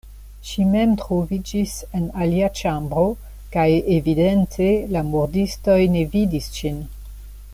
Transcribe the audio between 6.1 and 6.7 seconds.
vidis